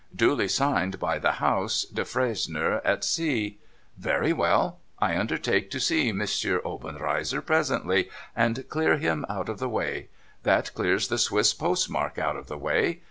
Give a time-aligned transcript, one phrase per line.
[0.15, 3.57] Duly signed by the House," Defresnier et C^"
[3.99, 4.79] Very well.
[4.97, 6.19] I undertake to see M.
[6.65, 10.09] Obenreizer presently, and clear him out of the way.
[10.41, 12.99] That clears the Swiss postmark out of the way.